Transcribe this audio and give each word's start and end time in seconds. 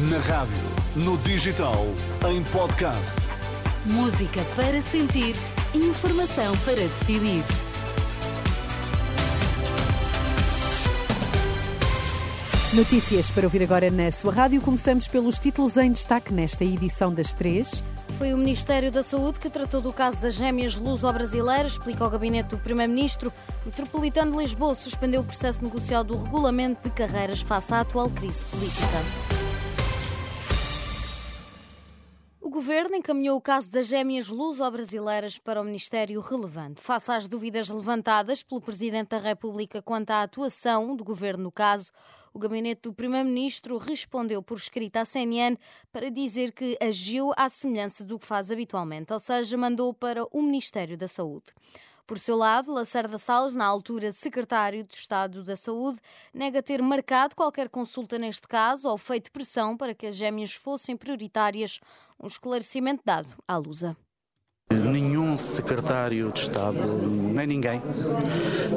Na 0.00 0.18
rádio, 0.18 0.54
no 0.94 1.18
digital, 1.18 1.84
em 2.30 2.44
podcast. 2.52 3.16
Música 3.84 4.44
para 4.54 4.80
sentir, 4.80 5.34
informação 5.74 6.56
para 6.58 6.76
decidir. 6.76 7.42
Notícias 12.74 13.28
para 13.30 13.46
ouvir 13.46 13.64
agora 13.64 13.90
na 13.90 14.12
sua 14.12 14.32
rádio. 14.32 14.60
Começamos 14.60 15.08
pelos 15.08 15.36
títulos 15.40 15.76
em 15.76 15.90
destaque 15.90 16.32
nesta 16.32 16.64
edição 16.64 17.12
das 17.12 17.34
três. 17.34 17.82
Foi 18.18 18.32
o 18.32 18.38
Ministério 18.38 18.92
da 18.92 19.02
Saúde 19.02 19.40
que 19.40 19.50
tratou 19.50 19.80
do 19.80 19.92
caso 19.92 20.22
das 20.22 20.36
gêmeas 20.36 20.78
luso-brasileiras, 20.78 21.72
explica 21.72 22.06
o 22.06 22.10
gabinete 22.10 22.50
do 22.50 22.58
Primeiro-Ministro. 22.58 23.32
O 23.64 23.66
Metropolitano 23.66 24.30
de 24.30 24.38
Lisboa 24.38 24.76
suspendeu 24.76 25.22
o 25.22 25.24
processo 25.24 25.64
negocial 25.64 26.04
do 26.04 26.16
regulamento 26.16 26.88
de 26.88 26.94
carreiras 26.94 27.42
face 27.42 27.74
à 27.74 27.80
atual 27.80 28.08
crise 28.08 28.44
política. 28.44 29.37
Governo 32.68 32.96
encaminhou 32.96 33.38
o 33.38 33.40
caso 33.40 33.70
das 33.70 33.86
gêmeas 33.86 34.28
luso-brasileiras 34.28 35.38
para 35.38 35.58
o 35.58 35.64
Ministério 35.64 36.20
relevante. 36.20 36.82
Face 36.82 37.10
às 37.10 37.26
dúvidas 37.26 37.70
levantadas 37.70 38.42
pelo 38.42 38.60
Presidente 38.60 39.08
da 39.08 39.18
República 39.18 39.80
quanto 39.80 40.10
à 40.10 40.22
atuação 40.22 40.94
do 40.94 41.02
governo 41.02 41.44
no 41.44 41.50
caso, 41.50 41.90
o 42.30 42.38
gabinete 42.38 42.82
do 42.82 42.92
Primeiro-Ministro 42.92 43.78
respondeu 43.78 44.42
por 44.42 44.58
escrita 44.58 45.00
à 45.00 45.06
CNN 45.06 45.56
para 45.90 46.10
dizer 46.10 46.52
que 46.52 46.76
agiu 46.78 47.32
à 47.38 47.48
semelhança 47.48 48.04
do 48.04 48.18
que 48.18 48.26
faz 48.26 48.50
habitualmente, 48.50 49.14
ou 49.14 49.18
seja, 49.18 49.56
mandou 49.56 49.94
para 49.94 50.26
o 50.30 50.42
Ministério 50.42 50.98
da 50.98 51.08
Saúde. 51.08 51.46
Por 52.08 52.18
seu 52.18 52.38
lado, 52.38 52.72
Lacerda 52.72 53.18
Salles, 53.18 53.54
na 53.54 53.66
altura 53.66 54.10
secretário 54.12 54.82
de 54.82 54.94
Estado 54.94 55.44
da 55.44 55.54
Saúde, 55.54 56.00
nega 56.32 56.62
ter 56.62 56.80
marcado 56.80 57.36
qualquer 57.36 57.68
consulta 57.68 58.18
neste 58.18 58.48
caso 58.48 58.88
ou 58.88 58.96
feito 58.96 59.30
pressão 59.30 59.76
para 59.76 59.94
que 59.94 60.06
as 60.06 60.16
gêmeas 60.16 60.54
fossem 60.54 60.96
prioritárias, 60.96 61.78
um 62.18 62.26
esclarecimento 62.26 63.02
dado 63.04 63.28
à 63.46 63.58
Lusa. 63.58 63.94
Secretário 65.38 66.30
de 66.32 66.40
Estado, 66.40 66.78
nem 66.78 67.46
ninguém, 67.46 67.80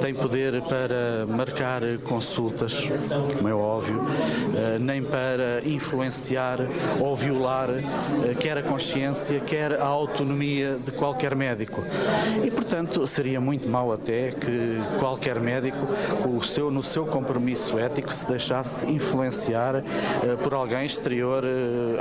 tem 0.00 0.14
poder 0.14 0.60
para 0.62 1.26
marcar 1.26 1.82
consultas, 2.04 2.88
como 3.36 3.48
é 3.48 3.54
óbvio, 3.54 4.00
eh, 4.56 4.78
nem 4.78 5.02
para 5.02 5.62
influenciar 5.66 6.58
ou 7.00 7.16
violar 7.16 7.70
eh, 7.70 8.34
quer 8.38 8.58
a 8.58 8.62
consciência, 8.62 9.40
quer 9.40 9.80
a 9.80 9.84
autonomia 9.84 10.76
de 10.84 10.92
qualquer 10.92 11.34
médico. 11.34 11.82
E, 12.44 12.50
portanto, 12.50 13.06
seria 13.06 13.40
muito 13.40 13.68
mau 13.68 13.92
até 13.92 14.30
que 14.30 14.80
qualquer 14.98 15.40
médico, 15.40 15.78
seu, 16.42 16.70
no 16.70 16.82
seu 16.82 17.06
compromisso 17.06 17.78
ético, 17.78 18.12
se 18.12 18.26
deixasse 18.28 18.86
influenciar 18.86 19.76
eh, 19.76 19.82
por 20.42 20.54
alguém 20.54 20.84
exterior 20.84 21.44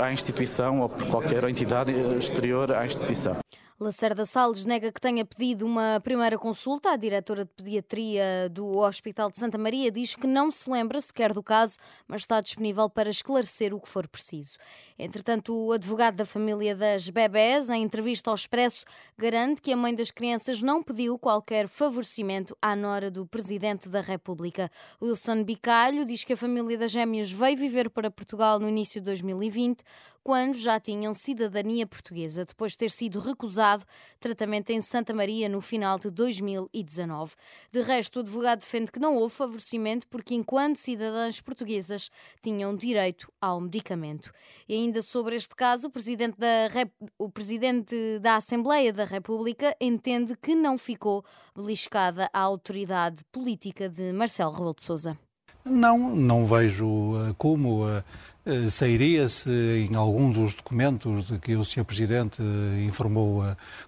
à 0.02 0.12
instituição 0.12 0.82
ou 0.82 0.90
por 0.90 1.08
qualquer 1.08 1.44
entidade 1.46 1.92
exterior 2.18 2.72
à 2.72 2.86
instituição. 2.86 3.38
Lacerda 3.82 4.26
Salles 4.26 4.66
nega 4.66 4.92
que 4.92 5.00
tenha 5.00 5.24
pedido 5.24 5.66
uma 5.66 6.02
primeira 6.04 6.38
consulta. 6.38 6.92
A 6.92 6.98
diretora 6.98 7.46
de 7.46 7.52
pediatria 7.52 8.50
do 8.52 8.78
Hospital 8.80 9.32
de 9.32 9.40
Santa 9.40 9.58
Maria 9.58 9.90
diz 9.90 10.18
que 10.18 10.28
não 10.28 10.52
se 10.52 10.70
lembra 10.70 11.00
sequer 11.00 11.32
do 11.34 11.42
caso, 11.42 11.78
mas 12.06 12.24
está 12.24 12.42
disponível 12.42 12.90
para 12.90 13.10
esclarecer 13.10 13.74
o 13.74 13.80
que 13.80 13.88
for 13.88 14.06
preciso. 14.06 14.58
Entretanto, 14.98 15.56
o 15.56 15.72
advogado 15.72 16.18
da 16.18 16.26
família 16.26 16.76
das 16.76 17.10
bebés, 17.10 17.70
em 17.70 17.82
entrevista 17.82 18.30
ao 18.30 18.36
Expresso, 18.36 18.84
garante 19.18 19.62
que 19.62 19.72
a 19.72 19.78
mãe 19.78 19.96
das 19.96 20.12
crianças 20.12 20.62
não 20.62 20.84
pediu 20.84 21.18
qualquer 21.18 21.70
favorecimento 21.70 22.58
à 22.62 22.76
nora 22.76 23.10
do 23.10 23.26
Presidente 23.26 23.88
da 23.88 24.02
República. 24.02 24.70
Wilson 25.02 25.42
Bicalho 25.46 26.04
diz 26.04 26.26
que 26.26 26.34
a 26.34 26.38
família 26.38 26.78
das 26.78 26.92
gêmeas 26.92 27.32
veio 27.32 27.56
viver 27.56 27.90
para 27.90 28.12
Portugal 28.12 28.60
no 28.60 28.68
início 28.68 29.00
de 29.00 29.06
2020, 29.06 29.82
quando 30.24 30.56
já 30.56 30.80
tinham 30.80 31.14
cidadania 31.14 31.86
portuguesa, 31.86 32.46
depois 32.46 32.74
de 32.74 32.80
ter 32.80 32.92
sido 32.92 33.20
recusado 33.20 33.86
tratamento 34.20 34.70
em 34.72 34.82
Santa 34.82 35.14
Maria 35.14 35.48
no 35.48 35.62
final 35.62 35.98
de 35.98 36.10
2019. 36.10 37.36
De 37.72 37.82
resto, 37.82 38.18
o 38.18 38.20
advogado 38.20 38.60
defende 38.60 38.92
que 38.92 39.00
não 39.00 39.18
houve 39.18 39.34
favorecimento 39.34 40.08
porque, 40.08 40.34
enquanto 40.34 40.78
cidadãs 40.78 41.40
portuguesas, 41.42 42.10
tinham 42.42 42.76
direito 42.76 43.32
ao 43.42 43.60
medicamento. 43.62 44.32
E 44.68 44.74
ainda 44.74 45.02
sobre 45.02 45.36
este 45.36 45.56
caso, 45.56 45.88
o 45.88 45.92
presidente 45.92 46.38
da, 46.38 46.68
Rep... 46.68 46.92
o 47.18 47.30
presidente 47.30 47.96
da 48.20 48.36
Assembleia 48.36 48.94
da 48.94 49.06
República 49.06 49.76
entende 49.80 50.36
que 50.36 50.56
não 50.56 50.78
ficou 50.78 51.24
beliscada 51.56 52.30
a 52.34 52.40
autoridade 52.40 53.24
política 53.32 53.90
de 53.90 54.12
Marcelo 54.12 54.52
Rebelo 54.52 54.76
de 54.76 54.84
Sousa. 54.84 55.29
Não, 55.70 56.16
não 56.16 56.46
vejo 56.48 56.86
uh, 56.86 57.36
como 57.38 57.86
uh, 57.86 58.04
uh, 58.46 58.70
sairia 58.70 59.30
se 59.30 59.50
em 59.90 59.96
algum 59.96 60.32
dos 60.32 60.56
documentos 60.56 61.28
de 61.28 61.38
que 61.38 61.56
o 61.56 61.64
Sr. 61.64 61.84
Presidente 61.86 62.42
informou 62.86 63.44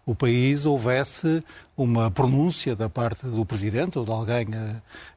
o 0.05 0.13
país 0.13 0.65
houvesse 0.65 1.43
uma 1.75 2.11
pronúncia 2.11 2.75
da 2.75 2.87
parte 2.87 3.25
do 3.25 3.45
Presidente 3.45 3.97
ou 3.97 4.05
de 4.05 4.11
alguém 4.11 4.47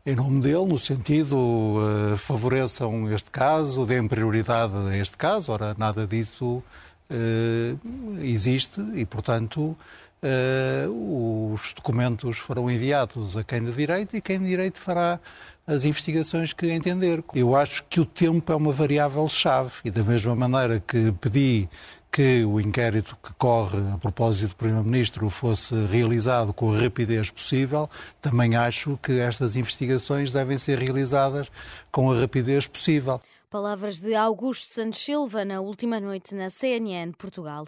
em 0.07 0.15
nome 0.15 0.41
dele, 0.41 0.65
no 0.65 0.79
sentido 0.79 2.17
favoreçam 2.17 3.13
este 3.13 3.31
caso, 3.31 3.85
deem 3.85 4.09
prioridade 4.09 4.75
a 4.89 4.97
este 4.97 5.17
caso. 5.17 5.53
Ora, 5.53 5.75
nada 5.77 6.07
disso 6.07 6.63
existe 8.23 8.81
e, 8.95 9.05
portanto, 9.05 9.77
os 11.55 11.73
documentos 11.73 12.39
foram 12.39 12.71
enviados 12.71 13.37
a 13.37 13.45
quem 13.45 13.65
de 13.65 13.73
direito 13.73 14.17
e 14.17 14.21
quem 14.21 14.39
de 14.39 14.47
direito 14.47 14.81
fará 14.81 15.21
as 15.67 15.85
investigações 15.85 16.53
que 16.53 16.67
entender. 16.67 17.25
Eu 17.35 17.57
acho 17.57 17.85
que 17.85 18.01
o 18.01 18.05
tempo 18.05 18.53
é 18.53 18.57
uma 18.57 18.73
variável-chave 18.73 19.73
e 19.85 19.91
da 19.91 20.03
mesma 20.03 20.35
maneira 20.35 20.81
que 20.81 21.13
pedi 21.21 21.69
que 22.13 22.45
o 22.45 22.61
inquérito 22.61 23.17
que 23.23 23.35
corre 23.35 23.79
a 23.93 23.99
propósito 23.99 24.51
do 24.51 24.57
Primeiro-Ministro 24.57 25.29
fosse 25.31 25.75
realizado 25.87 26.53
com 26.53 26.73
a 26.73 26.79
rapidez 26.79 27.31
possível, 27.31 27.91
também 28.21 28.55
acho 28.55 28.99
que 29.03 29.19
estas 29.19 29.57
investigações 29.57 30.31
devem 30.31 30.57
ser 30.57 30.79
realizadas 30.79 31.51
com 31.91 32.13
a 32.13 32.21
rapidez 32.21 32.69
possível. 32.69 33.21
Palavras 33.51 34.01
de 34.01 34.15
Augusto 34.15 34.73
Santos 34.73 34.99
Silva 34.99 35.45
na 35.45 35.61
última 35.61 35.99
noite 35.99 36.35
na 36.35 36.51
CNN 36.51 37.13
Portugal. 37.13 37.67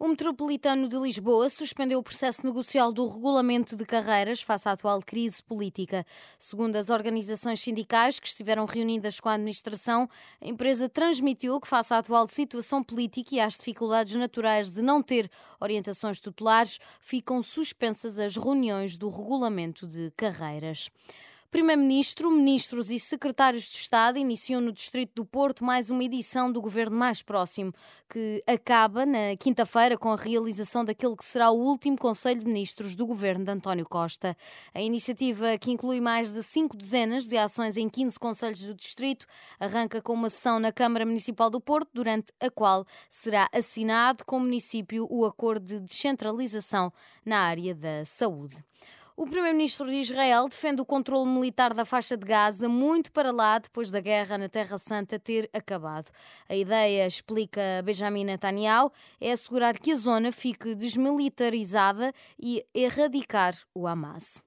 O 0.00 0.06
Metropolitano 0.06 0.86
de 0.86 0.96
Lisboa 0.96 1.50
suspendeu 1.50 1.98
o 1.98 2.02
processo 2.04 2.46
negocial 2.46 2.92
do 2.92 3.04
regulamento 3.04 3.74
de 3.74 3.84
carreiras 3.84 4.40
face 4.40 4.68
à 4.68 4.72
atual 4.72 5.00
crise 5.02 5.42
política. 5.42 6.06
Segundo 6.38 6.76
as 6.76 6.88
organizações 6.88 7.58
sindicais 7.60 8.20
que 8.20 8.28
estiveram 8.28 8.64
reunidas 8.64 9.18
com 9.18 9.28
a 9.28 9.32
administração, 9.34 10.08
a 10.40 10.46
empresa 10.46 10.88
transmitiu 10.88 11.60
que, 11.60 11.66
face 11.66 11.92
à 11.92 11.98
atual 11.98 12.28
situação 12.28 12.80
política 12.80 13.34
e 13.34 13.40
às 13.40 13.54
dificuldades 13.56 14.14
naturais 14.14 14.70
de 14.70 14.82
não 14.82 15.02
ter 15.02 15.28
orientações 15.60 16.20
tutelares, 16.20 16.78
ficam 17.00 17.42
suspensas 17.42 18.20
as 18.20 18.36
reuniões 18.36 18.96
do 18.96 19.08
regulamento 19.08 19.84
de 19.84 20.12
carreiras. 20.16 20.92
Primeiro-Ministro, 21.50 22.30
ministros 22.30 22.90
e 22.90 23.00
secretários 23.00 23.70
de 23.70 23.76
Estado 23.76 24.18
iniciam 24.18 24.60
no 24.60 24.70
Distrito 24.70 25.14
do 25.14 25.24
Porto 25.24 25.64
mais 25.64 25.88
uma 25.88 26.04
edição 26.04 26.52
do 26.52 26.60
Governo 26.60 26.94
Mais 26.94 27.22
Próximo, 27.22 27.72
que 28.06 28.44
acaba 28.46 29.06
na 29.06 29.34
quinta-feira 29.34 29.96
com 29.96 30.10
a 30.10 30.16
realização 30.16 30.84
daquele 30.84 31.16
que 31.16 31.24
será 31.24 31.50
o 31.50 31.58
último 31.58 31.96
Conselho 31.96 32.40
de 32.40 32.44
Ministros 32.44 32.94
do 32.94 33.06
Governo 33.06 33.46
de 33.46 33.50
António 33.50 33.88
Costa. 33.88 34.36
A 34.74 34.82
iniciativa, 34.82 35.56
que 35.56 35.70
inclui 35.70 36.02
mais 36.02 36.34
de 36.34 36.42
cinco 36.42 36.76
dezenas 36.76 37.26
de 37.26 37.38
ações 37.38 37.78
em 37.78 37.88
15 37.88 38.18
conselhos 38.18 38.66
do 38.66 38.74
Distrito, 38.74 39.24
arranca 39.58 40.02
com 40.02 40.12
uma 40.12 40.28
sessão 40.28 40.60
na 40.60 40.70
Câmara 40.70 41.06
Municipal 41.06 41.48
do 41.48 41.62
Porto, 41.62 41.88
durante 41.94 42.30
a 42.38 42.50
qual 42.50 42.84
será 43.08 43.48
assinado 43.54 44.22
com 44.26 44.36
o 44.36 44.40
município 44.40 45.06
o 45.08 45.24
acordo 45.24 45.64
de 45.64 45.80
descentralização 45.80 46.92
na 47.24 47.38
área 47.38 47.74
da 47.74 48.04
saúde. 48.04 48.62
O 49.20 49.26
primeiro-ministro 49.26 49.90
de 49.90 49.96
Israel 49.96 50.48
defende 50.48 50.80
o 50.80 50.84
controle 50.84 51.28
militar 51.28 51.74
da 51.74 51.84
faixa 51.84 52.16
de 52.16 52.24
Gaza 52.24 52.68
muito 52.68 53.10
para 53.10 53.32
lá 53.32 53.58
depois 53.58 53.90
da 53.90 53.98
guerra 53.98 54.38
na 54.38 54.48
Terra 54.48 54.78
Santa 54.78 55.18
ter 55.18 55.50
acabado. 55.52 56.08
A 56.48 56.54
ideia, 56.54 57.04
explica 57.04 57.60
Benjamin 57.84 58.22
Netanyahu, 58.22 58.92
é 59.20 59.32
assegurar 59.32 59.76
que 59.76 59.90
a 59.90 59.96
zona 59.96 60.30
fique 60.30 60.72
desmilitarizada 60.72 62.12
e 62.38 62.64
erradicar 62.72 63.58
o 63.74 63.88
Hamas. 63.88 64.40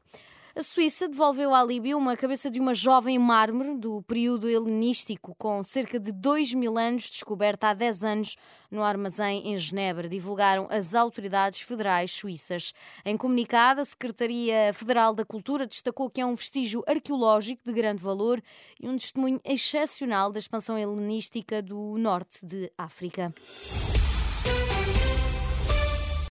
A 0.54 0.62
Suíça 0.62 1.08
devolveu 1.08 1.56
à 1.56 1.64
Líbia 1.64 1.96
uma 1.96 2.18
cabeça 2.18 2.52
de 2.52 2.60
uma 2.60 2.74
jovem 2.74 3.18
mármore 3.18 3.74
do 3.78 4.02
período 4.02 4.50
helenístico, 4.50 5.34
com 5.38 5.64
cerca 5.64 5.98
de 5.98 6.12
2 6.12 6.54
mil 6.56 6.78
anos, 6.78 7.10
descoberta 7.10 7.70
há 7.70 7.74
10 7.74 8.04
anos 8.04 8.36
no 8.70 8.84
armazém 8.84 9.48
em 9.48 9.58
Genebra, 9.58 10.10
divulgaram 10.10 10.68
as 10.70 10.94
autoridades 10.94 11.62
federais 11.62 12.12
suíças. 12.12 12.74
Em 13.06 13.16
comunicado, 13.16 13.80
a 13.80 13.86
Secretaria 13.86 14.74
Federal 14.74 15.14
da 15.14 15.24
Cultura 15.24 15.66
destacou 15.66 16.10
que 16.10 16.20
é 16.20 16.26
um 16.26 16.36
vestígio 16.36 16.84
arqueológico 16.86 17.62
de 17.64 17.72
grande 17.72 18.04
valor 18.04 18.42
e 18.78 18.90
um 18.90 18.98
testemunho 18.98 19.40
excepcional 19.46 20.34
da 20.34 20.40
expansão 20.40 20.78
helenística 20.78 21.62
do 21.62 21.98
norte 21.98 22.46
de 22.46 22.70
África. 22.78 23.34